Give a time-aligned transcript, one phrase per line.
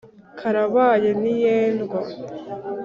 [0.39, 1.99] Karabaye ntiyendwa.